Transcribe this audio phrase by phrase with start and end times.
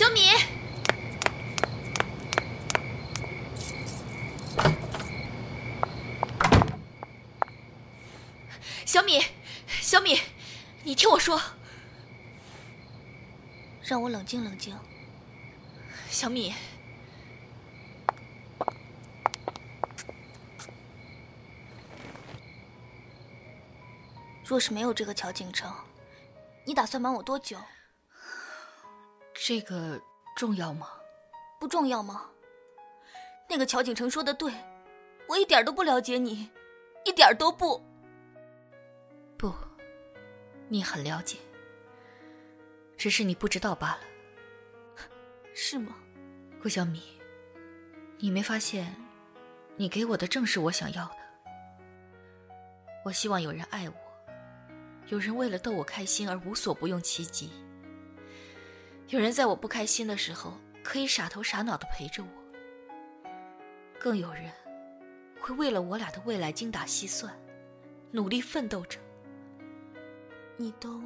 [0.00, 0.30] 小米，
[8.86, 9.22] 小米，
[9.68, 10.18] 小米，
[10.84, 11.38] 你听我说，
[13.82, 14.74] 让我冷静冷静。
[16.08, 16.54] 小米，
[24.46, 25.70] 若是没有这个乔景城，
[26.64, 27.58] 你打算瞒我多久？
[29.42, 29.98] 这个
[30.36, 30.88] 重要吗？
[31.58, 32.28] 不重要吗？
[33.48, 34.52] 那个乔景城说的对，
[35.26, 36.50] 我一点都不了解你，
[37.06, 37.82] 一点都不。
[39.38, 39.50] 不，
[40.68, 41.38] 你很了解，
[42.98, 44.00] 只是你不知道罢了。
[45.54, 45.96] 是吗？
[46.62, 47.02] 顾小米，
[48.18, 48.94] 你没发现，
[49.76, 51.16] 你给我的正是我想要的。
[53.06, 53.94] 我希望有人爱我，
[55.06, 57.50] 有人为了逗我开心而无所不用其极，
[59.10, 63.30] 有人在我不开心的时候可以傻头傻脑的陪着我，
[63.98, 64.52] 更有人
[65.40, 67.36] 会为了我俩的未来精打细算，
[68.12, 69.00] 努力奋斗着。
[70.56, 71.02] 你都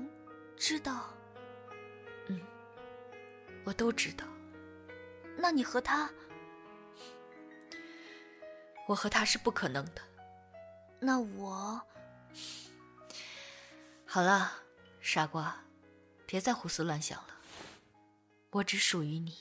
[0.54, 1.14] 知道？
[2.26, 2.38] 嗯，
[3.64, 4.26] 我都知道。
[5.38, 6.10] 那你和他，
[8.86, 10.02] 我和他是不可能的。
[11.00, 11.80] 那我，
[14.04, 14.52] 好了，
[15.00, 15.56] 傻瓜，
[16.26, 17.33] 别再胡思乱想了。
[18.54, 19.36] 我只属于你。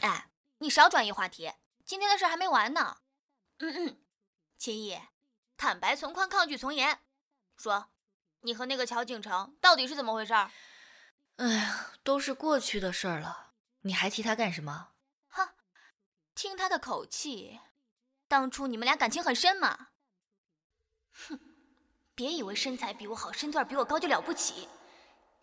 [0.00, 0.28] 哎，
[0.58, 1.52] 你少转移话题，
[1.84, 2.98] 今天的事还没完呢。
[3.58, 4.04] 嗯嗯，
[4.58, 5.00] 秦毅，
[5.56, 7.00] 坦白从宽，抗拒从严。
[7.56, 7.90] 说，
[8.40, 10.34] 你和那个乔景城到底是怎么回事？
[11.36, 14.90] 哎呀，都是过去的事儿了，你还提他干什么？
[15.28, 15.48] 哼，
[16.34, 17.60] 听他的口气，
[18.28, 19.88] 当初你们俩感情很深嘛。
[21.10, 21.40] 哼，
[22.14, 24.68] 别以为身材比我好，身段比我高就了不起。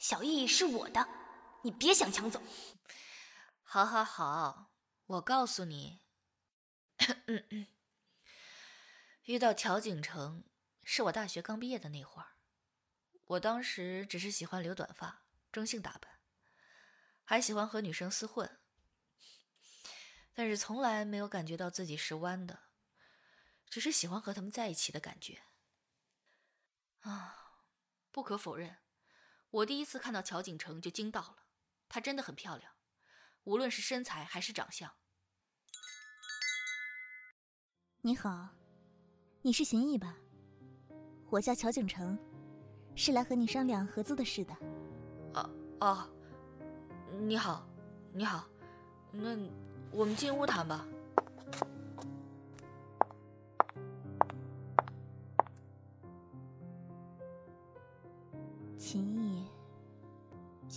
[0.01, 1.07] 小易是我的，
[1.61, 2.41] 你别想抢走。
[3.61, 4.71] 好，好，好，
[5.05, 6.01] 我告诉你，
[9.25, 10.43] 遇到乔景城
[10.83, 12.29] 是我大学刚毕业的那会儿，
[13.25, 15.27] 我当时只是喜欢留短发。
[15.51, 16.19] 中性打扮，
[17.23, 18.59] 还喜欢和女生厮混，
[20.33, 22.63] 但是从来没有感觉到自己是弯的，
[23.69, 25.43] 只是喜欢和他们在一起的感觉。
[27.01, 27.65] 啊，
[28.11, 28.77] 不可否认，
[29.51, 31.35] 我第一次看到乔景城就惊到了，
[31.89, 32.71] 她真的很漂亮，
[33.43, 34.89] 无论是身材还是长相。
[37.99, 38.47] 你好，
[39.41, 40.15] 你是邢毅吧？
[41.29, 42.17] 我叫乔景城，
[42.95, 44.55] 是来和你商量合租的事的。
[45.81, 46.09] 哦，
[47.19, 47.67] 你好，
[48.13, 48.47] 你好，
[49.11, 49.37] 那
[49.91, 50.87] 我们进屋谈吧。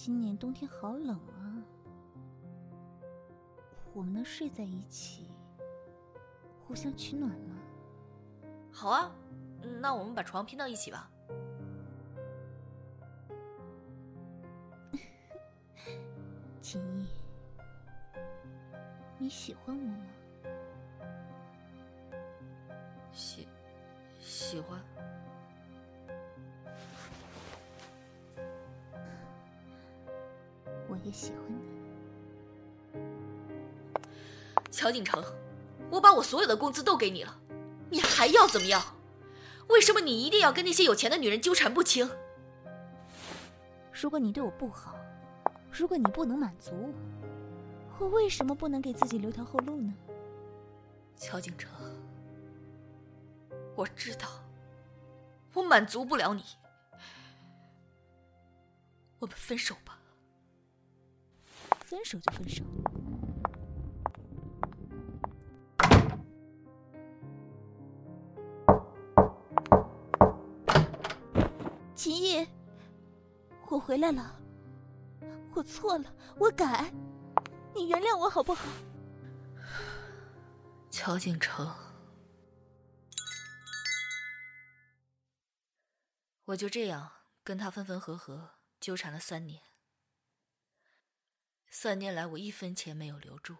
[0.04, 1.64] 今年冬天好冷啊，
[3.94, 5.30] 我们能睡在一起，
[6.68, 7.56] 互相取暖吗？
[8.70, 9.10] 好啊，
[9.80, 11.10] 那我们把床拼到一起吧。
[16.60, 17.08] 锦衣，
[19.16, 20.04] 你喜欢我吗？
[23.10, 23.48] 喜
[24.20, 24.78] 喜欢。
[31.04, 33.00] 也喜欢你。
[34.70, 35.22] 乔景城，
[35.90, 37.38] 我把我所有的工资都给你了，
[37.90, 38.82] 你还要怎么样？
[39.68, 42.10] 为什么你一定要跟那些有钱的女人纠缠不清？
[43.92, 44.96] 如果你对我不好。
[45.76, 46.70] 如果你不能满足
[47.98, 49.92] 我，我为什么不能给自己留条后路呢？
[51.16, 51.68] 乔景城，
[53.74, 54.28] 我知道
[55.52, 56.44] 我满足不了你，
[59.18, 59.98] 我们分手吧。
[61.94, 62.64] 分手就分手。
[71.94, 72.48] 秦毅，
[73.68, 74.40] 我回来了。
[75.54, 76.92] 我错了，我改，
[77.72, 78.66] 你原谅我好不好？
[80.90, 81.72] 乔景城，
[86.46, 87.08] 我就这样
[87.44, 88.50] 跟他分分合合，
[88.80, 89.62] 纠缠了三年。
[91.76, 93.56] 三年来，我一分钱没有留住，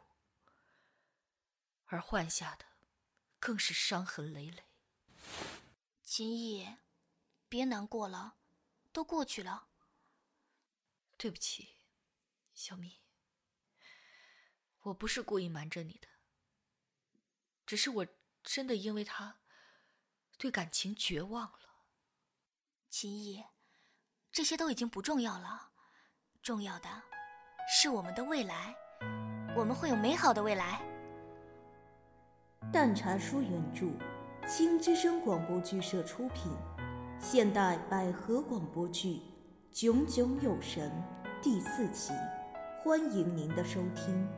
[1.87, 2.65] 而换下的
[3.41, 4.63] 更是伤痕累累。
[6.01, 6.77] 秦毅，
[7.49, 8.37] 别难过了，
[8.93, 9.67] 都过去了。
[11.17, 11.75] 对不起。
[12.55, 13.01] 小米，
[14.83, 16.07] 我不是故意瞒着你的，
[17.67, 18.07] 只是我
[18.45, 19.41] 真的因为他
[20.39, 21.85] 对感情绝望了。
[22.89, 23.45] 秦毅，
[24.31, 25.73] 这些都已经不重要了，
[26.41, 27.03] 重要的
[27.67, 28.75] 是我们的未来，
[29.57, 30.81] 我们会有美好的未来。
[32.71, 33.87] 淡茶书原著，
[34.47, 36.53] 青之声广播剧社出品，
[37.19, 39.15] 现代百合广播剧
[39.71, 40.93] 《炯炯有神》
[41.43, 42.13] 第四集，
[42.83, 44.29] 欢迎您的收听。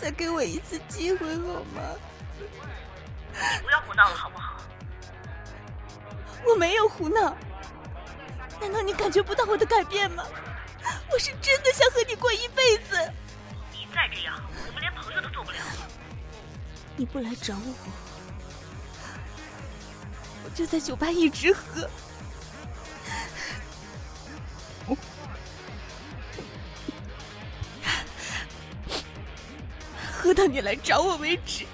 [0.00, 1.82] 再给我一次机会好吗？
[3.32, 4.62] 你不要胡闹了，好不好？
[6.46, 7.36] 我没有胡闹，
[8.60, 10.24] 难道你感觉不到我的改变吗？
[11.10, 12.96] 我是真的想和你过一辈子。
[13.72, 15.58] 你再这样，我们连朋友都做不了。
[16.96, 17.74] 你不来找我，
[20.44, 21.88] 我就在酒吧一直喝，
[30.26, 31.64] 喝到你来找我为止。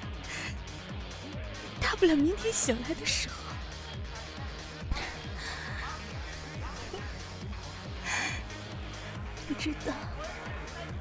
[1.81, 3.35] 大不了明天醒来的时候。
[9.49, 9.95] 不知道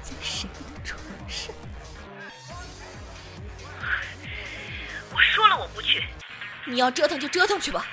[0.02, 1.54] 在谁的床上。
[5.12, 6.06] 我说了我不去。
[6.66, 7.86] 你要折腾就折腾去吧。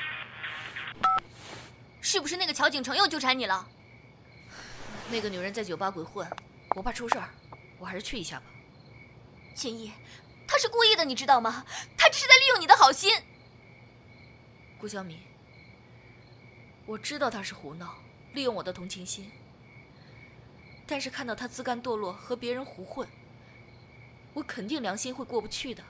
[2.00, 3.68] 是不是那个乔景成又纠缠你了？
[5.12, 6.26] 那个女人在酒吧鬼混，
[6.78, 7.30] 我怕出事儿，
[7.78, 8.46] 我还是去一下吧。
[9.56, 9.92] 秦毅，
[10.48, 11.66] 他是故意的，你知道吗？
[11.98, 13.14] 他这是在利用你的好心。
[14.80, 15.20] 顾小米，
[16.86, 17.98] 我知道他是胡闹，
[18.34, 19.30] 利用我的同情心。
[20.88, 23.08] 但是看到他自甘堕落，和别人胡混，
[24.34, 25.84] 我肯定良心会过不去的。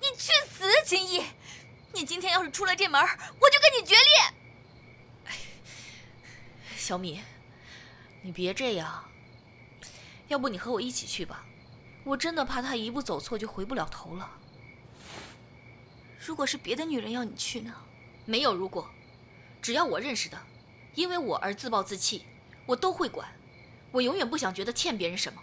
[0.00, 1.22] 你去死，秦毅！
[1.94, 4.04] 你今天要是出了这门，我就跟你决裂！
[5.26, 5.36] 哎，
[6.76, 7.22] 小米，
[8.22, 9.11] 你别这样。
[10.32, 11.44] 要不你和我一起去吧，
[12.04, 14.38] 我真的怕他一步走错就回不了头了。
[16.18, 17.74] 如果是别的女人要你去呢？
[18.24, 18.88] 没有如果，
[19.60, 20.40] 只要我认识的，
[20.94, 22.24] 因为我而自暴自弃。
[22.64, 23.28] 我都会管，
[23.90, 25.42] 我永远不想觉得欠别人什么。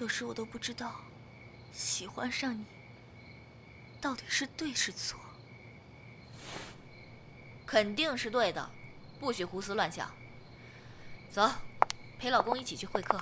[0.00, 1.02] 有时我都不知道，
[1.70, 2.64] 喜欢上你
[4.00, 5.20] 到底是对是错。
[7.64, 8.70] 肯定是对的，
[9.20, 10.10] 不许胡思乱想。
[11.30, 11.48] 走，
[12.20, 13.18] 陪老公一起去会客。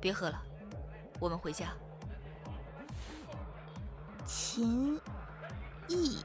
[0.00, 0.42] 别喝了，
[1.20, 1.72] 我们回家。
[4.26, 5.00] 秦
[5.86, 6.18] 毅，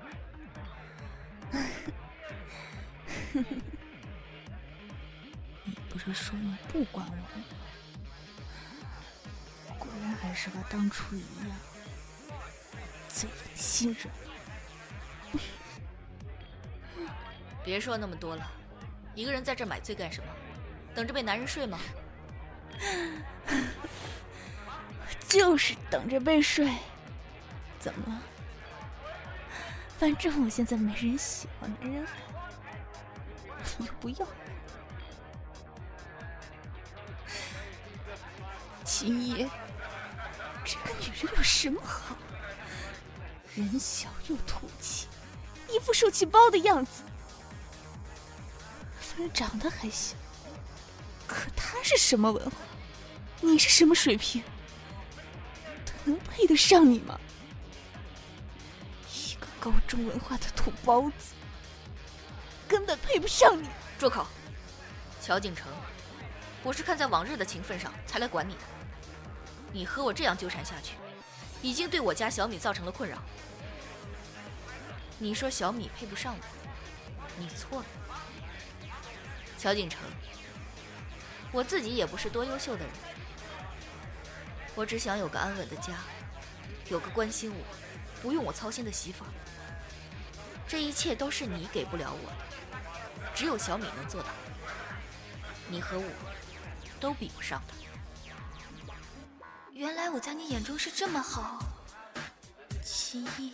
[6.09, 7.21] 你说你不管我吗？
[9.77, 11.55] 果然还是和当初一样，
[13.07, 14.11] 最心软。
[17.63, 18.51] 别说那么多了，
[19.13, 20.27] 一个人在这买醉干什么？
[20.95, 21.77] 等着被男人睡吗？
[25.29, 26.73] 就是等着被睡，
[27.79, 28.19] 怎么了？
[29.99, 32.09] 反正我现在没人喜欢，没人爱，
[33.77, 34.27] 你又不要。
[38.99, 39.49] 秦爷，
[40.65, 42.17] 这个女人有什么好？
[43.55, 45.07] 人小又土气，
[45.69, 47.03] 一副受气包的样子。
[48.99, 50.17] 虽然长得还行，
[51.25, 52.57] 可她是什么文化？
[53.39, 54.43] 你是什么水平？
[56.03, 57.17] 能配得上你吗？
[59.13, 61.33] 一个高中文化的土包子，
[62.67, 63.65] 根本配不上你。
[63.97, 64.27] 住口！
[65.21, 65.71] 乔景成，
[66.63, 68.59] 我是看在往日的情分上才来管你的。
[69.71, 70.95] 你和我这样纠缠下去，
[71.61, 73.17] 已经对我家小米造成了困扰。
[75.17, 76.45] 你说小米配不上我，
[77.37, 77.85] 你错了。
[79.57, 79.99] 乔景成，
[81.51, 82.89] 我自己也不是多优秀的人，
[84.75, 85.95] 我只想有个安稳的家，
[86.89, 87.65] 有个关心我、
[88.21, 89.27] 不用我操心的媳妇儿。
[90.67, 94.29] 这一切都是你给不了我的，只有小米能做到。
[95.67, 96.05] 你和我
[96.99, 97.88] 都比不上他。
[99.79, 101.57] 原来我在你眼中是这么好，
[102.83, 103.53] 秦毅。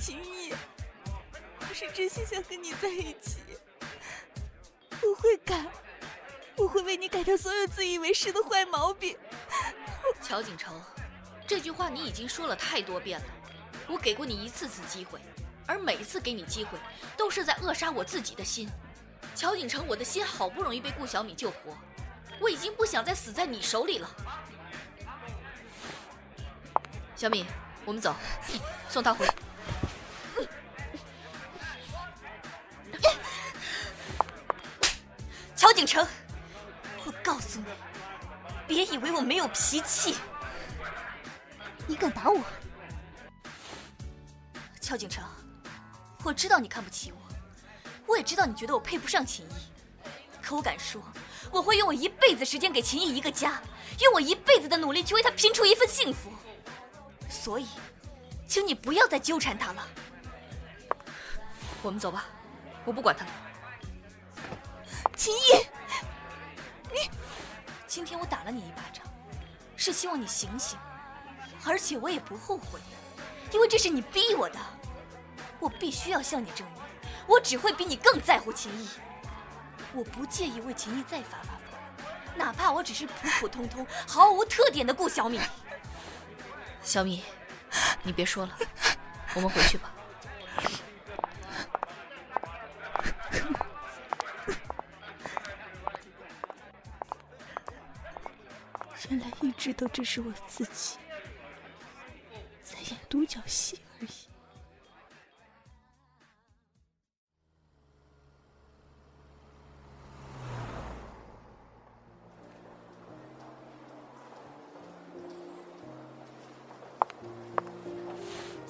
[0.00, 0.50] 秦毅，
[1.60, 3.36] 我是真心想跟你在一起，
[5.02, 5.66] 我会改，
[6.56, 9.14] 我会为你改掉所有自以为是的坏毛病。
[10.22, 10.80] 乔景城，
[11.46, 13.26] 这句话你已经说了太多遍了。
[13.86, 15.20] 我给过你一次次机会，
[15.66, 16.78] 而每一次给你机会，
[17.14, 18.70] 都是在扼杀我自己的心。
[19.34, 21.76] 乔景城，我的心好不容易被顾小米救活，
[22.40, 24.08] 我已经不想再死在你手里了。
[27.16, 27.46] 小米，
[27.84, 28.14] 我们走，
[28.88, 29.26] 送他回。
[35.56, 36.06] 乔景成，
[37.06, 37.66] 我告诉你，
[38.66, 40.16] 别以为我没有脾气。
[41.86, 42.42] 你敢打我？
[44.80, 45.24] 乔景成，
[46.22, 47.18] 我知道你看不起我，
[48.06, 49.72] 我也知道你觉得我配不上秦毅，
[50.42, 51.02] 可我敢说，
[51.54, 53.62] 我会用我一辈子时间给秦毅一个家，
[54.00, 56.28] 用我一辈子的努力去为他拼出一份幸福。
[57.30, 57.68] 所以，
[58.48, 59.86] 请你不要再纠缠他了。
[61.80, 62.24] 我们走吧，
[62.84, 63.30] 我不管他了。
[65.16, 65.64] 秦毅，
[66.92, 67.08] 你，
[67.86, 69.04] 今天我打了你一巴掌，
[69.76, 70.76] 是希望你醒醒，
[71.64, 72.80] 而且我也不后悔。
[73.52, 74.58] 因为这是你逼我的，
[75.60, 76.82] 我必须要向你证明，
[77.28, 78.88] 我只会比你更在乎秦毅。
[79.94, 85.40] 我不介意为秦毅再发发疯，哪怕我只是普普通通、毫无特点的顾小米。
[86.82, 87.22] 小米，
[88.02, 88.58] 你别说了，
[89.34, 89.94] 我们回去吧。
[99.10, 100.98] 原来一直都只是我自己
[102.62, 102.78] 在。
[102.90, 104.33] 演独角戏而已。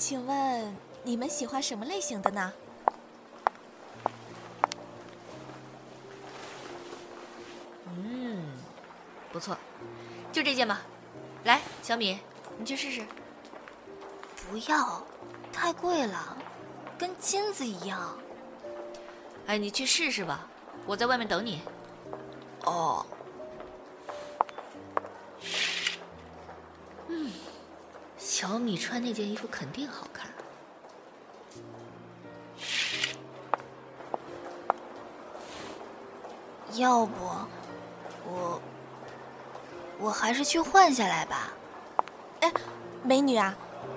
[0.07, 2.53] 请问你们喜欢什么类型的呢？
[7.87, 8.53] 嗯，
[9.33, 9.57] 不错，
[10.31, 10.83] 就这件吧。
[11.45, 12.19] 来，小米，
[12.59, 13.03] 你去试试。
[14.51, 15.03] 不要，
[15.51, 16.37] 太贵了，
[16.99, 18.15] 跟金子一样。
[19.47, 20.47] 哎，你去试试吧，
[20.85, 21.63] 我在外面等你。
[22.67, 23.07] 哦。
[28.37, 30.27] 小米穿那件衣服肯定好看。
[36.73, 37.15] 要不，
[38.27, 38.61] 我，
[40.01, 41.53] 我还是去换下来吧。
[42.41, 42.53] 哎，
[43.05, 43.55] 美女啊。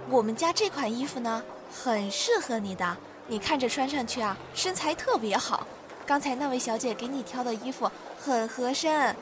[0.08, 2.96] 我们家这款衣服呢，很适合你的。
[3.25, 5.65] 你看着穿上去啊，身材特别好。
[6.06, 7.89] 刚才那位小姐给你挑的衣服
[8.20, 9.15] 很合身。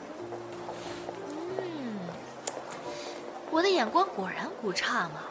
[3.56, 5.22] 我的眼光果然不差嘛。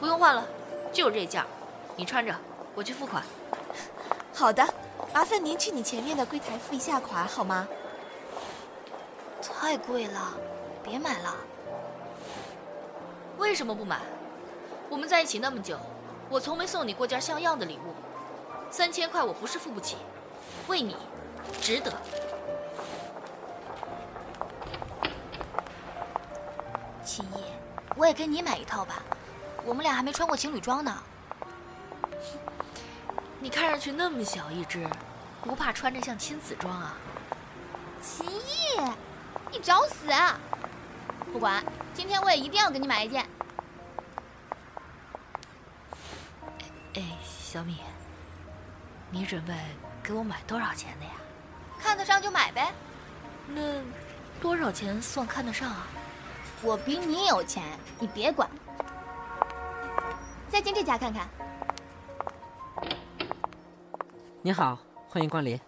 [0.00, 0.42] 不用换了，
[0.90, 1.44] 就这件，
[1.94, 2.34] 你穿着，
[2.74, 3.22] 我去付款。
[4.32, 4.66] 好的，
[5.12, 7.68] 麻烦您去你前面的柜台付一下款好吗？
[9.42, 10.32] 太贵了，
[10.82, 11.36] 别买了。
[13.36, 14.00] 为什么不买？
[14.88, 15.76] 我们在一起那么久，
[16.30, 17.92] 我从没送你过件像样的礼物。
[18.70, 19.98] 三千块我不是付不起，
[20.68, 20.96] 为你，
[21.60, 21.92] 值得。
[27.16, 27.44] 秦毅，
[27.96, 29.02] 我也给你买一套吧，
[29.64, 31.02] 我们俩还没穿过情侣装呢。
[33.40, 34.86] 你看上去那么小一只，
[35.40, 36.94] 不怕穿着像亲子装啊？
[38.02, 38.78] 秦毅，
[39.50, 40.10] 你找死！
[40.10, 40.38] 啊
[41.32, 43.26] 不管，今天我也一定要给你买一件。
[46.96, 47.78] 哎小米，
[49.10, 49.54] 你准备
[50.02, 51.12] 给我买多少钱的呀？
[51.80, 52.70] 看得上就买呗。
[53.48, 53.80] 那
[54.38, 55.86] 多少钱算看得上啊？
[56.62, 57.62] 我比你有钱，
[58.00, 58.48] 你别管。
[60.48, 61.28] 再进这家看看。
[64.42, 65.60] 你好，欢迎光临。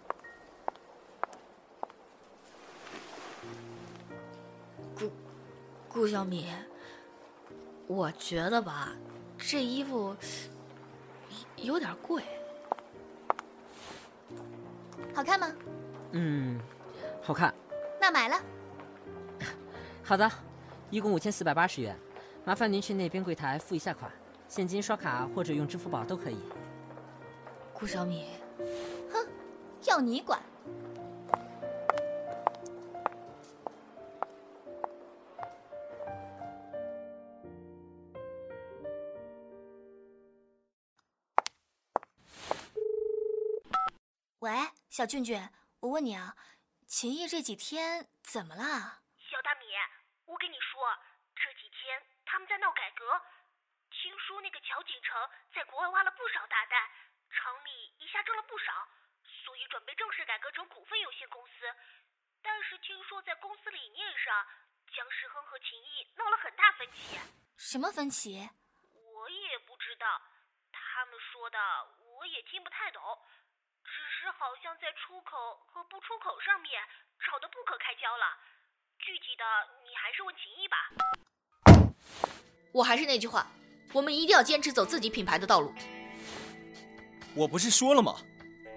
[4.97, 5.11] 顾
[5.87, 6.47] 顾小米，
[7.87, 8.89] 我觉得吧，
[9.37, 10.15] 这衣服。
[11.57, 12.23] 有点贵，
[15.13, 15.51] 好看吗？
[16.11, 16.57] 嗯，
[17.21, 17.53] 好看。
[17.99, 18.41] 那买了。
[20.03, 20.31] 好的，
[20.91, 21.95] 一共五千四百八十元，
[22.43, 24.11] 麻烦您去那边柜台付一下款，
[24.47, 26.37] 现金、刷卡或者用支付宝都可以。
[27.73, 28.27] 顾小米，
[29.11, 29.27] 哼，
[29.85, 30.41] 要你管。
[44.39, 44.51] 喂，
[44.89, 45.39] 小俊俊，
[45.81, 46.35] 我问你啊，
[46.87, 48.98] 秦毅这几天怎么了？
[67.99, 68.31] 分歧？
[68.39, 70.07] 我也不知道，
[70.71, 71.59] 他们说的
[72.15, 73.03] 我也听不太懂。
[73.83, 75.35] 只是好像在出口
[75.67, 76.79] 和不出口上面
[77.19, 78.23] 吵得不可开交了，
[78.99, 79.43] 具体的
[79.83, 80.77] 你还是问秦毅吧。
[82.71, 83.45] 我还是那句话，
[83.91, 85.73] 我们一定要坚持走自己品牌的道路。
[87.35, 88.15] 我不是说了吗？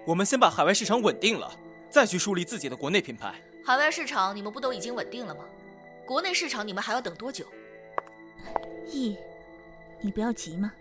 [0.05, 1.49] 我们先把海外市场稳定了，
[1.89, 3.41] 再去树立自己的国内品牌。
[3.65, 5.45] 海外市场你们不都已经稳定了吗？
[6.05, 7.49] 国内市场你们还要等多久？
[8.93, 9.17] 易，
[9.99, 10.71] 你不要急嘛。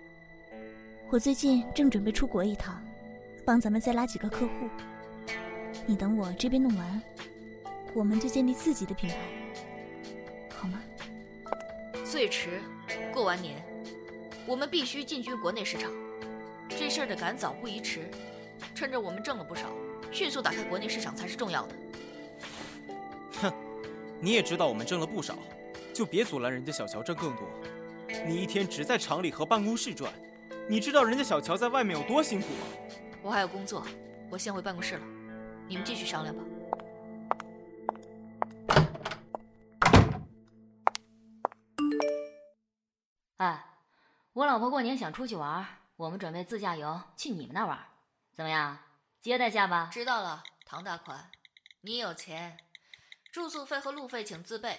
[1.10, 2.80] 我最近正准备出国一趟。
[3.44, 4.68] 帮咱们再拉几个客户，
[5.84, 7.02] 你等我这边弄完，
[7.92, 9.16] 我们就建立自己的品牌，
[10.54, 10.80] 好吗？
[12.04, 12.60] 最迟
[13.12, 13.60] 过完年，
[14.46, 15.90] 我们必须进军国内市场。
[16.68, 18.08] 这事儿得赶早不宜迟，
[18.76, 19.72] 趁着我们挣了不少，
[20.12, 21.74] 迅速打开国内市场才是重要的。
[23.40, 23.52] 哼，
[24.20, 25.36] 你也知道我们挣了不少，
[25.92, 27.42] 就别阻拦人家小乔挣更多。
[28.26, 30.12] 你一天只在厂里和办公室转，
[30.68, 32.66] 你知道人家小乔在外面有多辛苦吗？
[33.22, 33.84] 我还有工作，
[34.30, 35.04] 我先回办公室了。
[35.68, 36.42] 你们继续商量吧。
[43.38, 43.64] 哎，
[44.34, 45.66] 我老婆过年想出去玩，
[45.96, 47.78] 我们准备自驾游去你们那玩，
[48.32, 48.78] 怎么样？
[49.20, 49.88] 接待下吧。
[49.92, 51.30] 知道了，唐大款，
[51.80, 52.56] 你有钱，
[53.32, 54.78] 住宿费和路费请自备，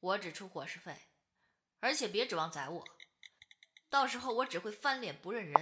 [0.00, 0.94] 我只出伙食费，
[1.86, 2.84] 而且别指望宰我，
[3.88, 5.54] 到时候我只会翻脸不认人。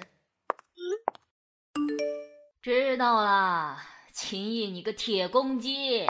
[2.62, 3.78] 知道了，
[4.10, 6.06] 秦毅，你个铁公鸡！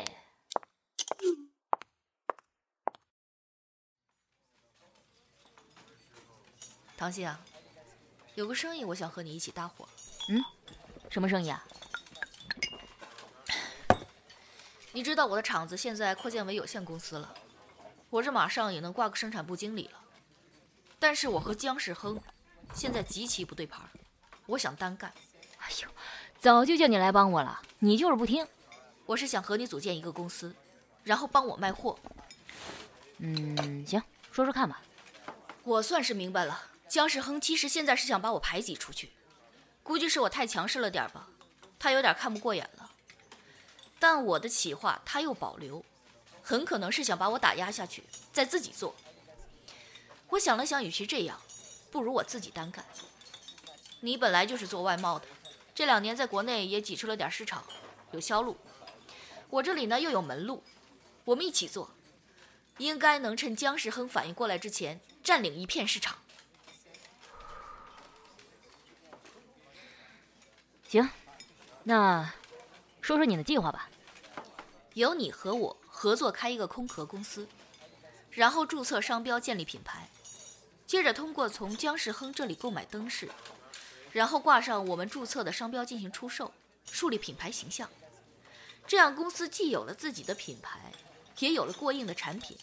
[6.96, 7.40] 唐鑫啊，
[8.36, 9.88] 有个生意我想和你一起搭伙。
[10.28, 10.40] 嗯，
[11.10, 11.66] 什么生意啊？
[14.92, 17.34] 你知道我的厂子现在扩建为有限公司了，
[18.10, 20.02] 我这马上也能挂个生产部经理了。
[21.06, 22.18] 但是我和姜世亨
[22.72, 23.78] 现在极其不对盘，
[24.46, 25.12] 我想单干。
[25.58, 25.88] 哎呦！
[26.40, 28.48] 早就叫你来帮我了，你就是不听。
[29.04, 30.54] 我是想和你组建一个公司，
[31.02, 31.98] 然后帮我卖货。
[33.18, 34.80] 嗯，行，说说看吧。
[35.62, 39.12] 我算是明白了，姜世亨其实现在是想把我排挤出去，
[39.82, 41.28] 估计是我太强势了点吧，
[41.78, 42.90] 他有点看不过眼了。
[43.98, 45.84] 但我的企划他又保留，
[46.40, 48.94] 很可能是想把我打压下去，再自己做。
[50.30, 51.40] 我想了想，与其这样，
[51.90, 52.84] 不如我自己单干。
[54.00, 55.26] 你本来就是做外贸的。
[55.74, 57.64] 这两年在国内也挤出了点市场，
[58.12, 58.56] 有销路。
[59.50, 60.62] 我这里呢又有门路，
[61.24, 61.90] 我们一起做，
[62.78, 66.18] 应该能趁姜世亨反应过来之前占领一片市场。
[70.88, 71.08] 行，
[71.82, 72.32] 那
[73.00, 73.88] 说说你的计划吧。
[74.94, 77.48] 由你和我合作开一个空壳公司，
[78.30, 80.08] 然后注册商标建立品牌，
[80.86, 83.28] 接着通过从姜世亨这里购买灯饰。
[84.12, 86.52] 然后挂上我们注册的商标进行出售，
[86.88, 87.90] 树立品牌形象，
[88.86, 90.92] 这样公司既有了自己的品牌，
[91.40, 92.56] 也有了过硬的产品。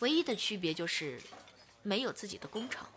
[0.00, 1.22] 唯一的区别就是
[1.84, 2.88] 没有自己的工厂。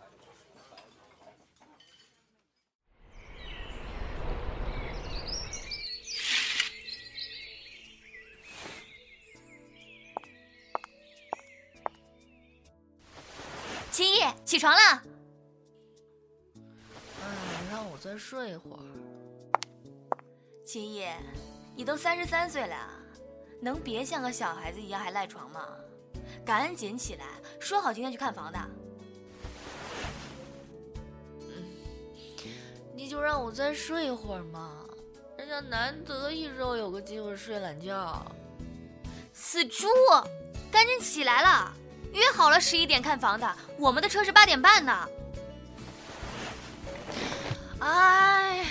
[14.50, 15.02] 起床了。
[18.02, 18.82] 再睡一会儿，
[20.64, 21.06] 秦毅，
[21.76, 22.74] 你都三十三岁了，
[23.60, 25.68] 能别像个小孩子一样还赖床吗？
[26.42, 27.26] 赶紧起来，
[27.60, 28.58] 说好今天去看房的。
[31.42, 31.62] 嗯，
[32.94, 34.86] 你就让我再睡一会儿嘛，
[35.36, 38.24] 人家难得一周有个机会睡懒觉。
[39.34, 39.86] 死猪，
[40.72, 41.76] 赶紧起来了，
[42.12, 45.08] 约好了十一点看房的，我们的车是八点半呢。
[47.80, 48.66] 哎，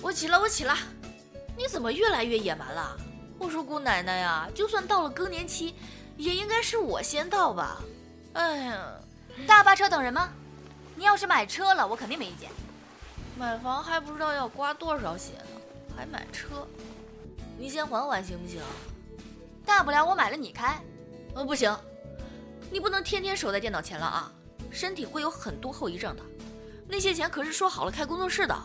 [0.00, 0.76] 我起了，我起了。
[1.56, 2.96] 你怎么越来越野蛮了？
[3.38, 5.74] 我说姑奶奶呀，就算到了更年期，
[6.16, 7.80] 也应该是我先到吧。
[8.34, 8.94] 哎呀，
[9.46, 10.30] 大巴车等人吗？
[10.96, 12.48] 你要是买车了，我肯定没意见。
[13.36, 15.60] 买房还不知道要刮多少血呢，
[15.96, 16.66] 还买车？
[17.58, 18.60] 你先缓缓行不行？
[19.66, 20.80] 大不了我买了你开。
[21.34, 21.76] 呃，不行，
[22.74, 24.32] 你不能天天守在电脑前了啊，
[24.68, 26.22] 身体会有很多后遗症的。
[26.88, 28.62] 那些钱可是说好了开工作室的，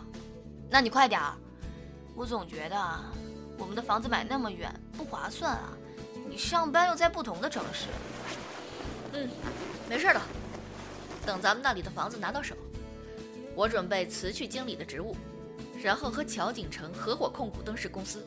[0.68, 1.38] 那你快点儿，
[2.16, 2.76] 我总觉得，
[3.60, 5.78] 我们的房子买那么远不划算啊。
[6.28, 7.86] 你上班又在不同的城市。
[9.14, 9.30] 嗯，
[9.88, 10.20] 没事的。
[11.24, 12.56] 等咱们那里的房子拿到手，
[13.54, 15.16] 我准备辞去经理的职务，
[15.84, 18.26] 然后和乔景城合伙控股灯饰公司，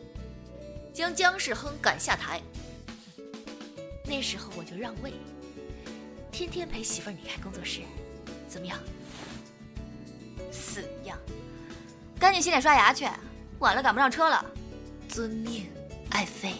[0.94, 2.40] 将姜世亨赶下台。
[4.04, 5.12] 那时候我就让位，
[6.32, 7.82] 天天陪媳妇儿你开工作室，
[8.48, 8.78] 怎么样？
[10.50, 11.16] 死样！
[12.18, 13.06] 赶紧洗脸刷牙去，
[13.58, 14.44] 晚了赶不上车了。
[15.10, 15.70] 遵命，
[16.10, 16.54] 爱妃。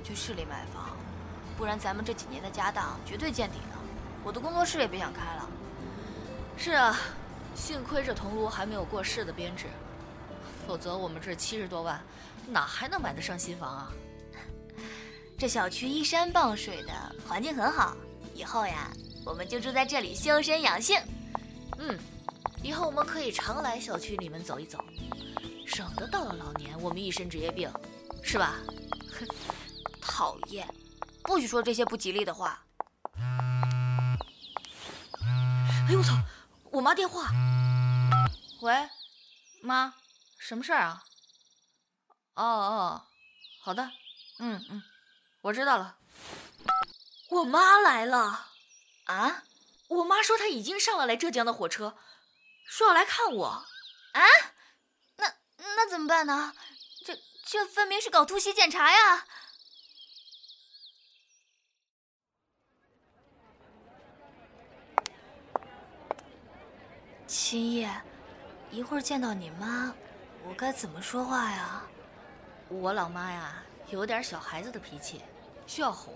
[0.00, 0.96] 去市里买房，
[1.56, 3.78] 不然咱们这几年的家当绝对见底呢。
[4.22, 5.48] 我的工作室也别想开了。
[6.56, 6.96] 是啊，
[7.54, 9.66] 幸亏这桐庐还没有过市的编制，
[10.66, 12.00] 否则我们这七十多万，
[12.48, 13.92] 哪还能买得上新房啊？
[15.36, 16.92] 这小区依山傍水的，
[17.28, 17.96] 环境很好，
[18.34, 18.90] 以后呀，
[19.24, 20.98] 我们就住在这里修身养性。
[21.78, 21.98] 嗯，
[22.62, 24.78] 以后我们可以常来小区里面走一走，
[25.66, 27.68] 省得到了老年我们一身职业病，
[28.22, 28.54] 是吧？
[29.18, 29.26] 哼
[30.04, 30.68] 讨厌，
[31.22, 32.62] 不许说这些不吉利的话。
[35.86, 36.12] 哎呦我操！
[36.70, 37.30] 我妈电话。
[38.60, 38.88] 喂，
[39.62, 39.94] 妈，
[40.38, 41.02] 什么事儿啊？
[42.34, 43.02] 哦哦，
[43.62, 43.90] 好的，
[44.38, 44.82] 嗯嗯，
[45.40, 45.96] 我知道了。
[47.30, 48.48] 我妈来了。
[49.06, 49.42] 啊？
[49.88, 51.96] 我妈说她已经上了来浙江的火车，
[52.66, 53.46] 说要来看我。
[53.46, 54.22] 啊？
[55.16, 56.54] 那那怎么办呢？
[57.04, 59.26] 这这分明是搞突袭检查呀！
[67.36, 67.90] 秦叶，
[68.70, 69.92] 一会儿见到你妈，
[70.46, 71.82] 我该怎么说话呀？
[72.68, 75.20] 我老妈呀，有点小孩子的脾气，
[75.66, 76.14] 需要哄。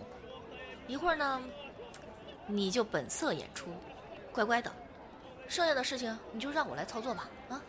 [0.87, 1.43] 一会儿呢，
[2.47, 3.67] 你就本色演出，
[4.33, 4.73] 乖乖的。
[5.49, 7.29] 剩下的事情你就让我来操作吧。
[7.49, 7.61] 啊？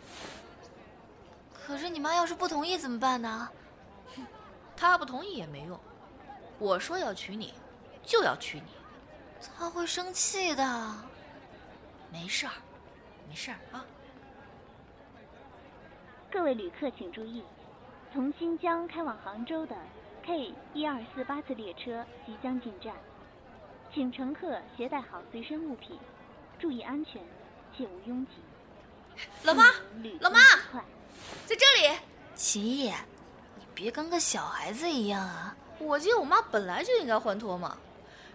[1.51, 3.49] 可是你妈要是不同意怎么办呢？
[4.77, 5.77] 她不同意也没用。
[6.59, 7.55] 我说要娶你，
[8.03, 8.67] 就要娶你。
[9.57, 10.95] 她会生气的。
[12.11, 12.53] 没事儿。
[13.29, 13.85] 没事儿啊！
[16.31, 17.43] 各位旅客请注意，
[18.11, 19.75] 从新疆开往杭州的
[20.25, 22.95] K 一二四八次列车即将进站，
[23.93, 25.99] 请乘客携带好随身物品，
[26.57, 27.21] 注意安全，
[27.77, 28.31] 切勿拥挤。
[29.43, 29.65] 老妈，
[30.21, 30.39] 老妈，
[31.45, 31.99] 在这里。
[32.33, 32.91] 秦毅，
[33.57, 35.55] 你别跟个小孩子一样啊！
[35.77, 37.77] 我接我妈本来就应该欢脱嘛，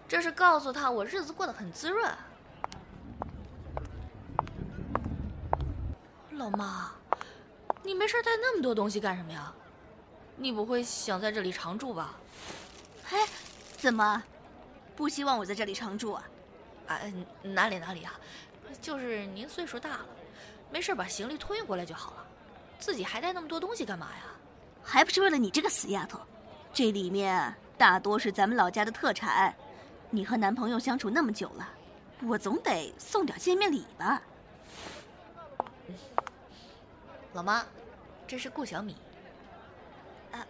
[0.07, 2.09] 这是告诉她我日子过得很滋润。
[6.37, 6.91] 老妈，
[7.81, 9.53] 你没事带那么多东西干什么呀？
[10.35, 12.15] 你不会想在这里常住吧？
[13.09, 13.25] 哎，
[13.77, 14.21] 怎么，
[14.95, 16.23] 不希望我在这里常住啊？
[16.87, 16.99] 啊，
[17.41, 18.19] 哪里哪里啊，
[18.81, 20.05] 就是您岁数大了，
[20.69, 22.25] 没事把行李托运过来就好了，
[22.79, 24.23] 自己还带那么多东西干嘛呀？
[24.83, 26.19] 还不是为了你这个死丫头！
[26.73, 29.55] 这里面大多是咱们老家的特产，
[30.09, 31.67] 你和男朋友相处那么久了，
[32.23, 34.21] 我总得送点见面礼吧。
[37.35, 37.65] 老妈，
[38.25, 38.95] 这是顾小米。
[40.31, 40.47] 阿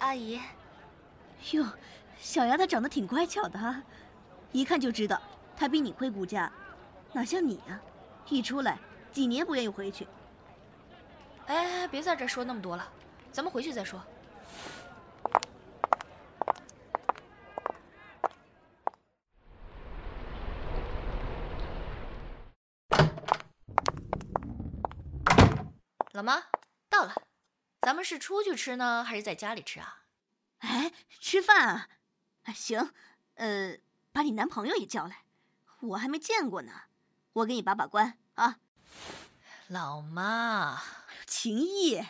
[0.00, 0.38] 阿姨，
[1.52, 1.64] 哟，
[2.18, 3.82] 小丫头长得挺乖巧的哈，
[4.52, 5.18] 一看就知道
[5.56, 6.52] 她比你会顾家，
[7.14, 7.80] 哪像你呀，
[8.28, 8.78] 一出来
[9.10, 10.06] 几年不愿意回去。
[11.46, 12.86] 哎，别在这说那么多了，
[13.32, 13.98] 咱们回去再说。
[26.16, 26.44] 老妈，
[26.88, 27.14] 到了，
[27.82, 30.04] 咱们是出去吃呢，还是在家里吃啊？
[30.60, 31.88] 哎，吃饭啊？
[32.54, 32.90] 行，
[33.34, 33.76] 呃，
[34.12, 35.24] 把你男朋友也叫来，
[35.80, 36.72] 我还没见过呢，
[37.34, 38.56] 我给你把把关啊。
[39.68, 40.82] 老妈，
[41.26, 42.02] 秦毅，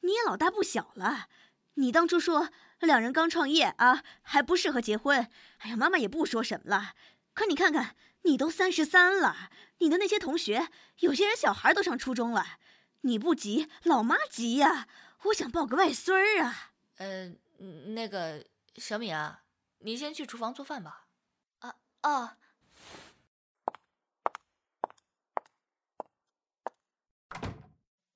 [0.00, 1.28] 你也老大不小了，
[1.74, 6.94] 你当初说两人刚创业啊，还不适合结婚，哎呀，妈妈也不说什么了。
[7.32, 12.58] 可你看看，你都三十三了，你的那些同学，有些人小孩都上初中了。
[13.02, 14.88] 你不急，老妈急呀！
[15.24, 16.72] 我想抱个外孙儿啊。
[16.96, 17.28] 呃，
[17.94, 18.44] 那个
[18.76, 19.42] 小米啊，
[19.78, 21.06] 你先去厨房做饭吧。
[21.60, 22.30] 啊哦。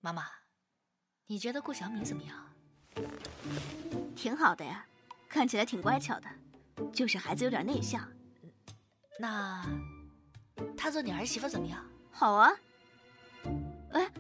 [0.01, 0.25] 妈妈，
[1.27, 2.55] 你觉得顾小米怎么样？
[4.15, 4.87] 挺好的呀，
[5.29, 6.29] 看起来挺乖巧的，
[6.93, 8.09] 就是孩子有点内向。
[9.19, 9.65] 那
[10.77, 11.85] 他做你儿媳妇怎么样？
[12.13, 12.53] 好啊。
[13.93, 14.11] 哎，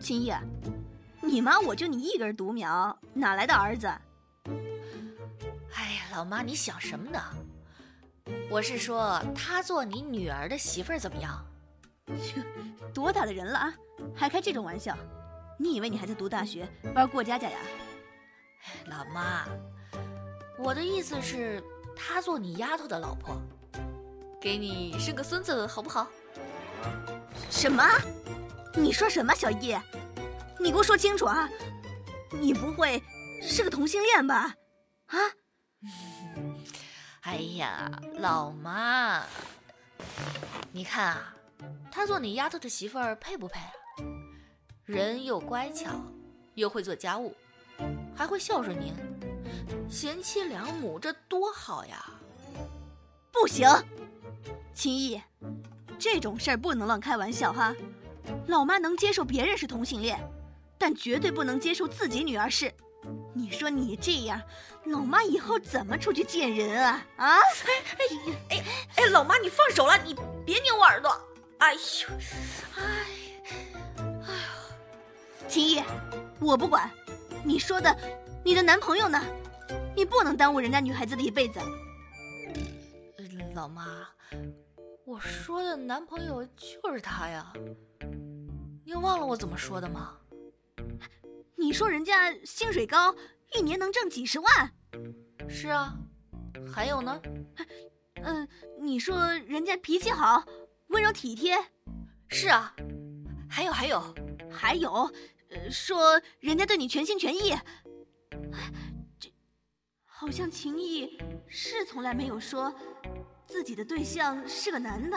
[0.00, 0.32] 秦毅，
[1.22, 3.86] 你妈我就你一根独苗，哪来的儿子？
[5.74, 7.20] 哎呀，老妈，你想什么呢？
[8.50, 11.44] 我是说，她做你女儿的媳妇儿怎么样？
[12.94, 13.74] 多大的人了啊，
[14.14, 14.96] 还开这种玩笑？
[15.58, 17.58] 你以为你还在读大学玩过家家呀？
[18.86, 19.46] 老妈，
[20.58, 21.62] 我的意思是，
[21.96, 23.40] 她做你丫头的老婆，
[24.40, 26.06] 给你生个孙子好不好？
[27.50, 27.82] 什么？
[28.76, 29.76] 你说什么，小易？
[30.58, 31.48] 你给我说清楚啊！
[32.30, 33.02] 你不会
[33.42, 34.54] 是个同性恋吧？
[35.06, 35.18] 啊？
[37.22, 39.24] 哎呀，老妈，
[40.72, 41.34] 你看啊，
[41.90, 43.72] 他做你丫头的媳妇儿配不配啊？
[44.84, 45.90] 人又乖巧，
[46.54, 47.34] 又会做家务，
[48.14, 48.94] 还会孝顺您，
[49.88, 52.04] 贤妻良母，这多好呀！
[53.32, 53.68] 不行，
[54.74, 55.20] 秦毅，
[55.98, 57.74] 这种事儿不能乱开玩笑哈。
[58.46, 60.18] 老妈能接受别人是同性恋，
[60.78, 62.72] 但绝对不能接受自己女儿是。
[63.32, 64.40] 你说你这样，
[64.86, 67.06] 老妈以后怎么出去见人啊？
[67.16, 67.36] 啊！
[67.36, 67.42] 哎
[67.90, 68.64] 哎哎
[68.96, 71.10] 哎，老妈你放手了，你别拧我耳朵。
[71.58, 71.78] 哎呦，
[72.76, 72.82] 哎，
[73.96, 75.82] 哎呦，秦毅，
[76.40, 76.90] 我不管。
[77.44, 77.96] 你说的，
[78.44, 79.22] 你的男朋友呢？
[79.94, 81.60] 你不能耽误人家女孩子的一辈子。
[83.54, 84.08] 老妈，
[85.06, 87.52] 我说的男朋友就是他呀。
[88.84, 90.18] 你忘了我怎么说的吗？
[91.54, 93.14] 你说人家薪水高，
[93.54, 94.50] 一年能挣几十万。
[95.48, 95.96] 是啊，
[96.68, 97.22] 还有呢？
[98.24, 98.48] 嗯，
[98.80, 100.44] 你说人家脾气好，
[100.88, 101.56] 温柔体贴。
[102.26, 102.74] 是啊，
[103.48, 104.02] 还有还有
[104.50, 105.08] 还有，
[105.70, 107.54] 说人家对你全心全意。
[109.20, 109.32] 这
[110.04, 111.16] 好像情谊
[111.46, 112.74] 是从来没有说
[113.46, 115.16] 自己的对象是个男的，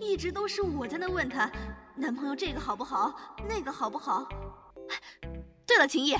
[0.00, 1.50] 一直都是我在那问他，
[1.96, 4.28] 男朋友这个好不好，那个好不好。
[5.66, 6.16] 对了，秦毅，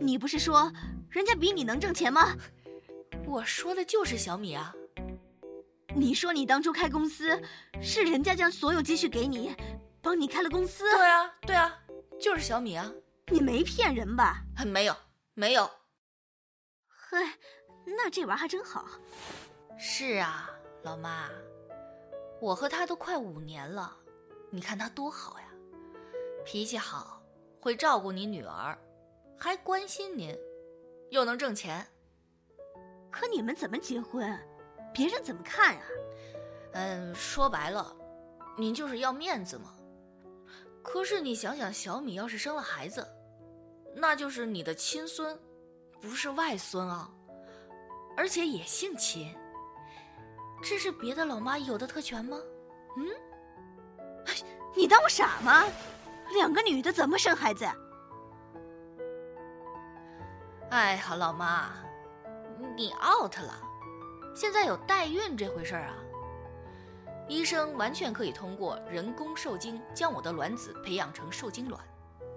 [0.00, 0.72] 你不是说
[1.10, 2.36] 人家比你能挣钱吗？
[3.26, 4.72] 我说的就是小米啊。
[5.94, 7.42] 你说你当初开公司，
[7.82, 9.54] 是人家将所有积蓄给你，
[10.00, 10.90] 帮你开了公司。
[10.90, 11.78] 对啊，对啊，
[12.20, 12.90] 就是小米啊。
[13.28, 14.42] 你没骗人吧？
[14.66, 14.96] 没有，
[15.34, 15.70] 没有。
[16.86, 17.38] 嗨，
[17.84, 18.86] 那这玩意儿还真好。
[19.84, 20.48] 是啊，
[20.84, 21.28] 老妈，
[22.40, 23.92] 我和他都快五年了，
[24.48, 25.46] 你看他多好呀，
[26.44, 27.20] 脾气好。
[27.60, 28.78] 会照顾你女儿，
[29.36, 30.38] 还关心您，
[31.10, 31.84] 又能挣钱。
[33.10, 34.38] 可你们怎么结婚？
[34.94, 35.82] 别人怎么看啊？
[36.74, 37.92] 嗯，说白了，
[38.56, 39.74] 您就是要面子嘛。
[40.80, 43.04] 可是你想想，小米要是生了孩子，
[43.96, 45.36] 那就是你的亲孙，
[46.00, 47.10] 不是外孙啊，
[48.16, 49.36] 而且也姓秦。
[50.62, 52.38] 这是别的老妈有的特权吗？
[52.96, 53.08] 嗯？
[54.74, 55.64] 你当我傻吗？
[56.34, 57.66] 两个女的怎么生孩子？
[60.70, 61.72] 哎，好老妈，
[62.76, 63.60] 你 out 了。
[64.34, 65.96] 现在有代孕这回事儿啊？
[67.28, 71.82] 医生完全可以通过人工受精将我的卵子培养成受精卵，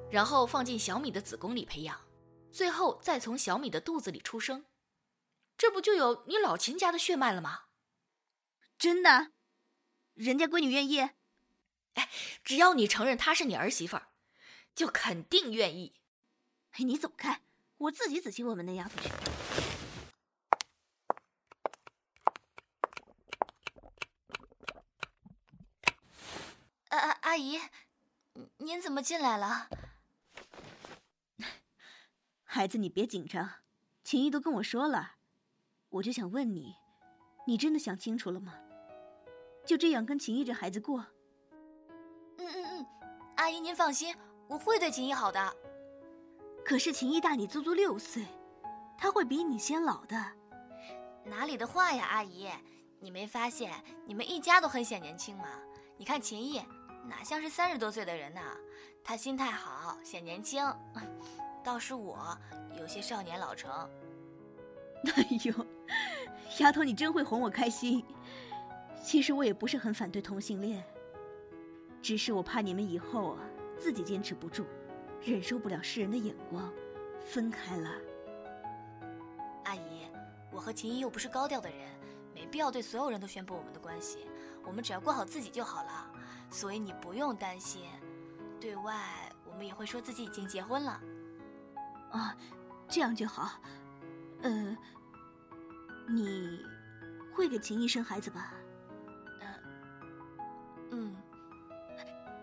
[0.09, 1.97] 然后放进小米的子宫里培养，
[2.51, 4.65] 最后再从小米的肚子里出生。
[5.57, 7.59] 这不就有你老秦家的血脉了吗？
[8.77, 9.31] 真的？
[10.13, 10.99] 人家闺女愿意？
[10.99, 12.09] 哎，
[12.43, 14.07] 只要你承认她是你儿媳妇儿，
[14.73, 15.93] 就肯定愿意。
[16.71, 17.41] 哎，你走开，
[17.77, 19.09] 我自己仔细问问那丫头去。
[27.21, 27.59] 阿姨，
[28.57, 29.67] 您怎么进来了？
[32.43, 33.55] 孩子，你别紧张，
[34.03, 35.15] 秦毅都跟我说了，
[35.89, 36.75] 我就想问你，
[37.47, 38.53] 你真的想清楚了吗？
[39.65, 41.05] 就这样跟秦毅这孩子过？
[42.37, 42.85] 嗯嗯嗯
[43.37, 44.15] 阿姨，您放心，
[44.47, 45.55] 我会对秦毅好的。
[46.63, 48.25] 可是秦毅大你足足六岁，
[48.97, 50.15] 他会比你先老的。
[51.23, 52.49] 哪里的话呀，阿姨，
[52.99, 53.71] 你没发现
[54.05, 55.45] 你们一家都很显年轻吗？
[55.97, 56.61] 你看秦毅，
[57.07, 58.41] 哪像是三十多岁的人呢？
[59.03, 60.63] 他心态好，显年轻。
[61.63, 62.37] 倒是我
[62.77, 63.71] 有些少年老成。
[65.15, 65.65] 哎呦，
[66.59, 68.05] 丫头，你真会哄我开心。
[69.05, 70.83] 其实我也不是很反对同性恋。
[72.01, 73.39] 只是我怕你们以后啊，
[73.77, 74.65] 自己坚持不住，
[75.21, 76.73] 忍受不了世人的眼光，
[77.23, 77.91] 分开了。
[79.65, 80.07] 阿姨，
[80.51, 81.77] 我和秦一又不是高调的人，
[82.33, 84.25] 没必要对所有人都宣布我们的关系。
[84.65, 86.11] 我们只要过好自己就好了，
[86.49, 87.83] 所以你不用担心。
[88.59, 90.99] 对外，我们也会说自己已经结婚了。
[92.11, 92.35] 啊，
[92.89, 93.61] 这样就好。
[94.41, 94.75] 呃，
[96.07, 96.59] 你
[97.35, 98.51] 会给秦一生孩子吧？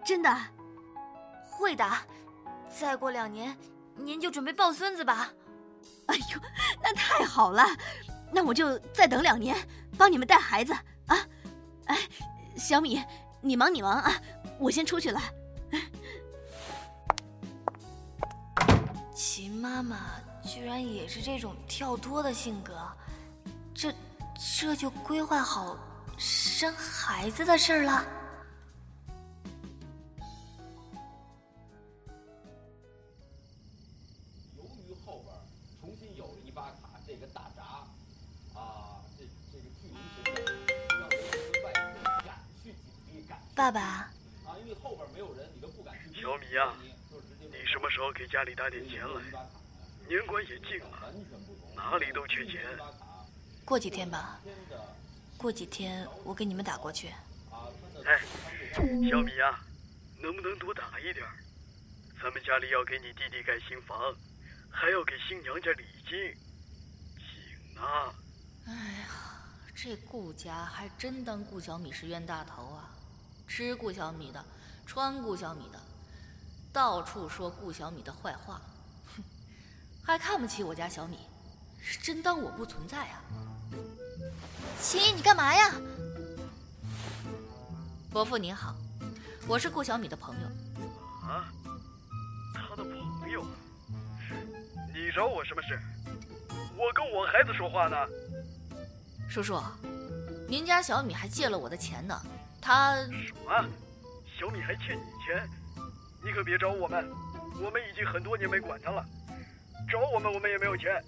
[0.04, 0.36] 真的？
[1.50, 1.84] 会的。
[2.74, 3.56] 再过两年，
[3.96, 5.30] 您就准备抱孙子吧。
[6.06, 6.40] 哎呦，
[6.82, 7.64] 那太好了！
[8.32, 9.54] 那我就再等两年，
[9.98, 10.72] 帮你们带孩子
[11.06, 11.18] 啊！
[11.84, 11.98] 哎，
[12.56, 13.02] 小米，
[13.42, 14.14] 你忙你忙啊，
[14.58, 15.20] 我先出去了。
[19.14, 19.98] 秦妈妈
[20.42, 22.74] 居然也是这种跳脱的性格，
[23.74, 23.92] 这
[24.58, 25.76] 这就规划好
[26.16, 28.04] 生孩子的事儿了。
[43.62, 44.10] 爸爸。
[46.20, 46.74] 小米呀、
[47.48, 49.22] 你什么时候给家里打点钱来？
[50.08, 51.14] 年关也近了，
[51.76, 52.60] 哪里都缺钱。
[53.64, 54.40] 过几天吧，
[55.36, 57.10] 过几天我给你们打过去。
[58.04, 58.20] 哎，
[59.08, 59.60] 小米呀、
[60.20, 61.24] 能不能多打一点？
[62.20, 64.12] 咱们家里要给你弟弟盖新房，
[64.72, 66.10] 还要给新娘家礼金，
[67.14, 68.12] 紧啊！
[68.66, 69.06] 哎呀，
[69.72, 72.91] 这顾家还真当顾小米是冤大头啊！
[73.46, 74.44] 吃顾小米的，
[74.86, 75.78] 穿顾小米的，
[76.72, 78.60] 到处说顾小米的坏话，
[79.14, 79.22] 哼，
[80.02, 81.18] 还看不起我家小米，
[81.80, 83.22] 是真当我不存在啊！
[84.80, 85.72] 秦姨，你干嘛呀？
[88.10, 88.74] 伯父您好，
[89.46, 90.46] 我是顾小米的朋友。
[91.28, 91.52] 啊，
[92.54, 93.44] 他的朋友，
[94.92, 95.78] 你找我什么事？
[96.76, 97.96] 我跟我孩子说话呢。
[99.28, 99.60] 叔叔，
[100.48, 102.20] 您家小米还借了我的钱呢，
[102.62, 103.68] 他什么？
[104.38, 105.46] 小米还欠你钱？
[106.24, 107.04] 你可别找我们，
[107.60, 109.04] 我们已经很多年没管他了。
[109.90, 111.04] 找我们，我们也没有钱。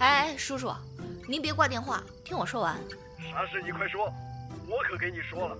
[0.00, 0.72] 哎，叔叔，
[1.28, 2.76] 您别挂电话，听我说完。
[3.30, 4.12] 啥事你快说，
[4.66, 5.56] 我可给你说了，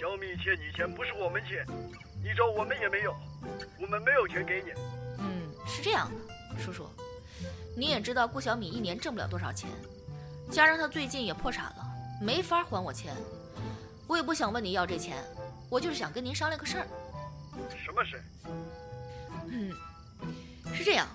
[0.00, 1.66] 小米欠你钱不是我们欠，
[2.22, 3.12] 你找我们也没有，
[3.80, 4.70] 我们没有钱给你。
[5.18, 6.88] 嗯，是这样的，叔叔，
[7.76, 9.68] 你也知道顾小米一年挣不了多少钱，
[10.50, 11.84] 加上她最近也破产了，
[12.20, 13.14] 没法还我钱。
[14.06, 15.24] 我也不想问你要这钱，
[15.70, 16.86] 我就是想跟您商量个事儿。
[17.84, 18.22] 什么事？
[19.48, 19.72] 嗯，
[20.74, 21.08] 是这样，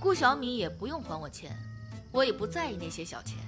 [0.00, 1.56] 顾小米也不用还我钱，
[2.12, 3.38] 我也不在意那些小钱。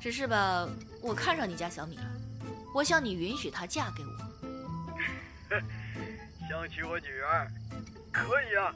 [0.00, 0.68] 只是吧，
[1.00, 2.04] 我看上你家小米了，
[2.74, 4.14] 我想你允许她嫁给我。
[6.48, 7.50] 想娶我女儿，
[8.12, 8.74] 可以啊，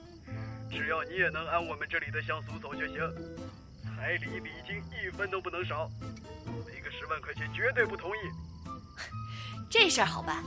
[0.70, 2.98] 只要你也能按我们这里的乡俗走就行。
[3.84, 5.90] 彩礼礼金一分都不能少，
[6.66, 8.20] 没个十万块钱绝对不同意。
[9.68, 10.44] 这事儿好办，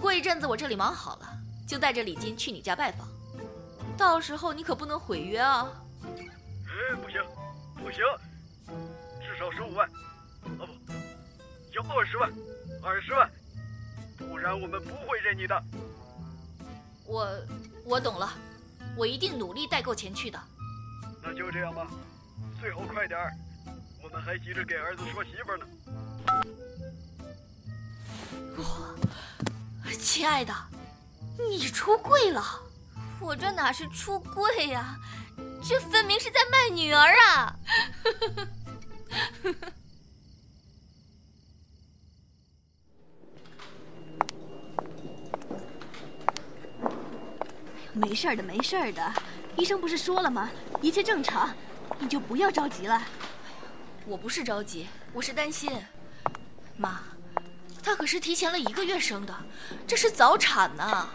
[0.00, 1.26] 过一阵子我这里忙好了，
[1.66, 3.08] 就带着礼金去你家拜访。
[3.96, 5.68] 到时候你可不能毁约啊！
[6.04, 7.20] 哎，不行，
[7.76, 8.02] 不行，
[9.20, 10.92] 至少十五万，啊不，
[11.72, 12.32] 要二十万，
[12.82, 13.30] 二十万，
[14.16, 15.62] 不然我们不会认你的。
[17.04, 17.28] 我
[17.84, 18.32] 我懂了，
[18.96, 20.40] 我一定努力带够钱去的。
[21.22, 21.86] 那就这样吧，
[22.60, 23.32] 最后快点儿，
[24.02, 25.66] 我们还急着给儿子说媳妇呢。
[28.56, 30.54] 我亲爱的，
[31.48, 32.42] 你出柜了？
[33.20, 34.98] 我这哪是出柜呀、
[35.62, 37.56] 这分明是在卖女儿啊！
[47.94, 49.12] 没事儿的，没事儿的，
[49.56, 50.48] 医生不是说了吗？
[50.80, 51.54] 一切正常，
[51.98, 53.02] 你就不要着急了。
[54.06, 55.70] 我不是着急，我是担心。
[56.76, 57.00] 妈，
[57.82, 59.34] 她可是提前了一个月生的，
[59.86, 61.08] 这是早产呐、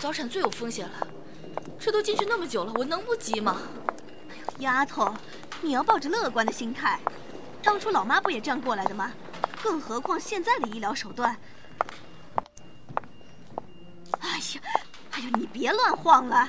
[0.00, 1.06] 早产最有风险了，
[1.78, 3.62] 这都进去那么久了，我能不急吗？
[4.58, 5.14] 丫头，
[5.62, 6.98] 你要抱着乐观的心态。
[7.62, 9.12] 当初老妈不也这样过来的吗？
[9.62, 11.36] 更何况现在的医疗手段。
[14.20, 14.60] 哎呀，
[15.34, 16.48] 你别乱晃了，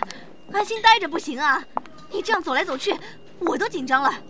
[0.53, 1.63] 安心待着不行啊！
[2.09, 2.97] 你这样走来走去，
[3.39, 4.11] 我都紧张了。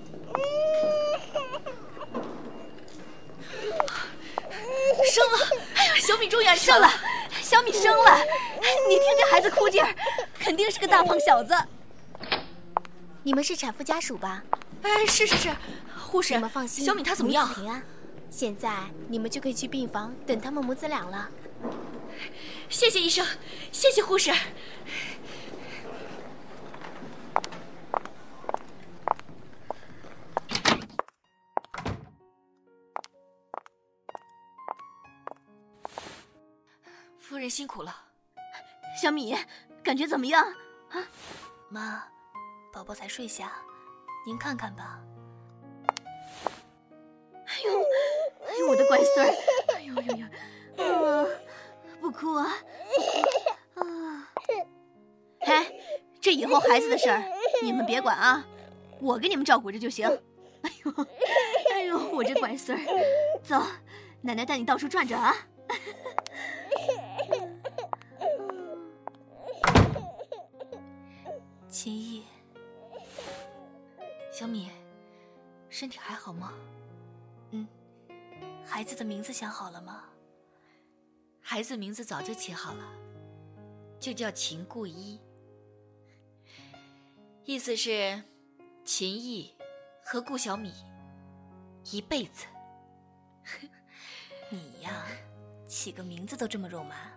[5.11, 5.37] 生了！
[5.75, 6.89] 哎呀，小米终于安生了，
[7.41, 8.17] 小米生了！
[8.89, 9.95] 你听这孩子哭劲儿，
[10.39, 11.53] 肯定是个大胖小子。
[13.23, 14.43] 你们是产妇家属吧？
[14.83, 15.55] 哎，是是是，
[15.97, 17.81] 护士，你们放心，小米她怎么样平安。
[18.29, 18.73] 现在
[19.07, 21.29] 你们就可以去病房等他们母子俩了。
[22.69, 23.25] 谢谢医生，
[23.71, 24.31] 谢谢护士。
[37.19, 38.03] 夫人辛苦了。
[39.01, 39.35] 小米，
[39.83, 40.43] 感觉怎么样？
[40.89, 41.03] 啊，
[41.69, 42.03] 妈，
[42.73, 43.51] 宝宝才睡下，
[44.25, 44.99] 您看看吧。
[47.47, 47.81] 哎呦，
[48.47, 49.33] 哎呦，我的乖孙儿，
[49.75, 50.25] 哎呦呦呦，
[50.83, 51.27] 啊，
[52.07, 52.47] 不哭啊，
[53.75, 54.31] 啊！
[55.39, 55.73] 哎，
[56.21, 57.21] 这以后孩子的事儿
[57.61, 58.45] 你们别管啊，
[59.01, 60.07] 我给你们照顾着就行。
[60.61, 61.05] 哎呦，
[61.73, 62.85] 哎呦，我这乖孙儿，
[63.43, 63.61] 走，
[64.21, 65.35] 奶奶带你到处转转啊。
[71.67, 72.23] 秦毅，
[74.31, 74.71] 小米，
[75.67, 76.53] 身体还好吗？
[77.51, 77.67] 嗯，
[78.65, 80.05] 孩子的名字想好了吗？
[81.49, 82.83] 孩子名字早就起好了，
[84.01, 85.17] 就叫秦顾一，
[87.45, 88.21] 意思是
[88.83, 89.55] 秦毅
[90.03, 90.73] 和顾小米
[91.85, 92.45] 一辈子。
[94.51, 95.07] 你呀，
[95.69, 97.16] 起个名字都这么肉麻。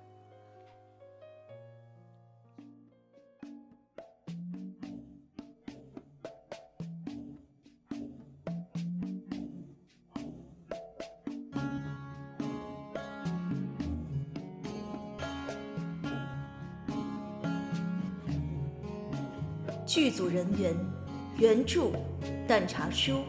[19.92, 20.72] 剧组人员：
[21.36, 21.90] 原著
[22.46, 23.22] 淡茶书，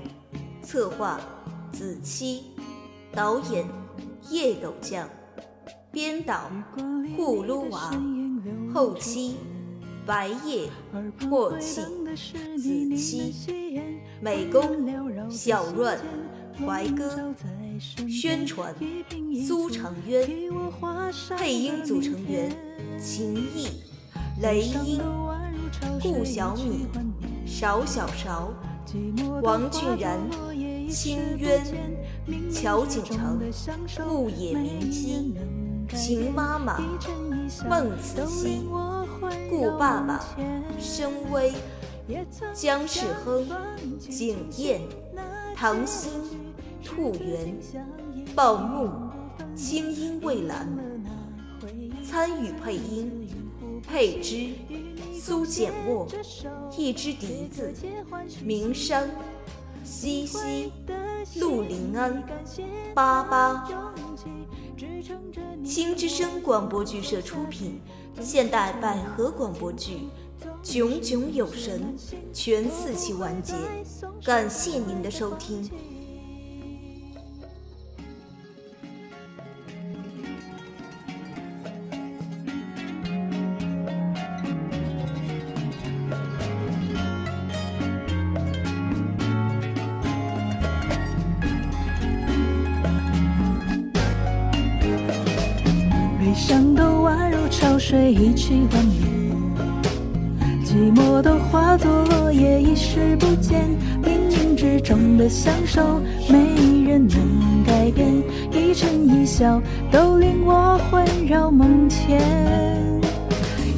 [0.62, 1.20] 策划
[1.72, 2.44] 子期，
[3.12, 3.66] 导演
[4.30, 5.10] 叶斗将，
[5.92, 6.52] 编导
[7.18, 7.92] 呼噜娃，
[8.72, 9.38] 后期
[10.06, 10.70] 白夜、
[11.22, 11.82] 默契、
[12.60, 13.82] 子期，
[14.22, 14.88] 美工
[15.32, 15.98] 小乱、
[16.64, 17.34] 怀哥，
[18.08, 18.72] 宣传
[19.48, 20.30] 苏长渊，
[21.36, 22.56] 配音组成员
[23.00, 23.82] 秦毅、
[24.44, 25.02] 雷音。
[26.02, 26.86] 顾小米、
[27.46, 28.52] 邵小韶、
[29.42, 30.20] 王俊然、
[30.90, 31.62] 清渊、
[32.52, 33.40] 乔锦成、
[34.08, 35.36] 牧野明基、
[35.96, 36.80] 秦妈妈、
[37.70, 38.68] 孟慈溪、
[39.50, 40.24] 顾爸爸、
[40.80, 41.54] 申威、
[42.54, 43.48] 姜世亨、
[44.00, 44.82] 景燕、
[45.56, 46.10] 唐鑫、
[46.84, 47.56] 兔圆、
[48.36, 48.90] 鲍木、
[49.56, 50.68] 清音蔚蓝，
[52.04, 53.28] 参与配音，
[53.88, 54.50] 佩芝。
[55.24, 56.08] 苏简墨，
[56.76, 57.72] 一支笛子，
[58.44, 59.08] 名山，
[59.84, 60.74] 西西，
[61.40, 62.24] 陆林安，
[62.96, 63.68] 巴巴。
[65.64, 67.80] 新之声广播剧社出品，
[68.20, 70.10] 现代百合广播剧
[70.64, 71.96] 《炯炯有神》
[72.34, 73.54] 全四期完结，
[74.24, 75.70] 感谢您的收听。
[97.92, 99.06] 水一起幻灭，
[100.64, 103.66] 寂寞都化作落叶，一时不见。
[104.02, 106.38] 冥冥之中的相守，没
[106.90, 107.20] 人能
[107.66, 108.08] 改变。
[108.50, 109.62] 一嗔一笑，
[109.92, 112.22] 都令我魂绕梦牵。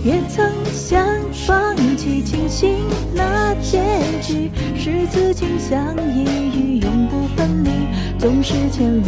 [0.06, 2.70] 也曾想放弃清醒
[3.16, 3.82] 那结
[4.22, 6.24] 局，十字情相依
[6.56, 7.70] 与永不分离，
[8.20, 9.06] 总是前路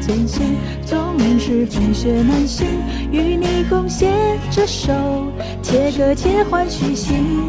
[0.00, 0.98] 艰辛，总
[1.38, 2.66] 是风雪难行。
[3.10, 4.06] 与你共携
[4.50, 4.92] 着手，
[5.62, 7.48] 且歌且欢续心。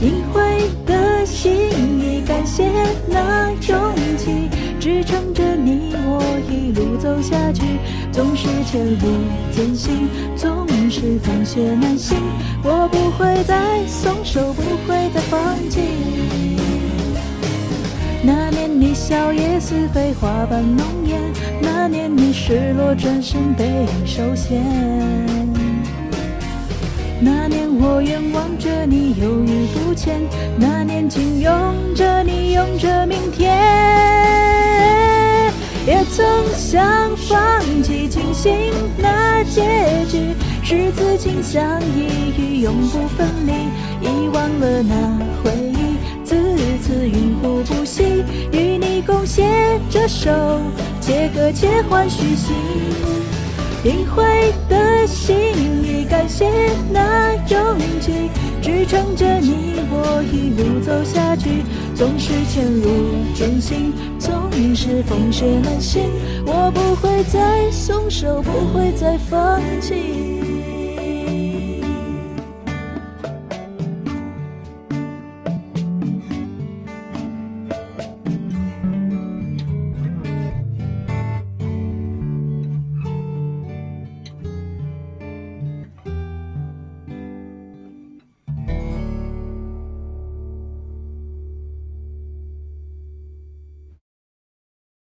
[0.00, 0.42] 隐晦
[0.84, 2.70] 的心意，感谢
[3.08, 4.48] 那勇气，
[4.80, 7.62] 支撑着你我一路走下去。
[8.12, 9.06] 总是前路
[9.50, 12.16] 艰辛，总是风雪难行。
[12.62, 15.80] 我不会再松手，不会再放弃。
[18.86, 21.18] 你笑靥似飞花般浓艳，
[21.62, 24.62] 那年你失落转身背影收线。
[27.18, 30.20] 那年我远望着你犹豫不前，
[30.58, 31.50] 那年紧拥
[31.96, 33.56] 着你拥着明天。
[35.86, 38.52] 也曾想放弃清醒
[38.98, 39.62] 那结
[40.10, 43.52] 局，十字情相依与永不分离，
[44.06, 44.94] 遗忘了那
[45.42, 45.73] 回忆，
[46.94, 48.04] 次云湖不息，
[48.52, 49.42] 与你共携
[49.90, 50.30] 着手，
[51.00, 52.54] 且歌且欢续心。
[53.82, 56.48] 隐晦的心意，感谢
[56.92, 58.30] 那勇气，
[58.62, 61.64] 支撑着你我一路走下去。
[61.96, 62.88] 总是前路
[63.34, 64.32] 艰辛，总
[64.72, 66.04] 是风雪难行，
[66.46, 70.23] 我不会再松手，不会再放弃。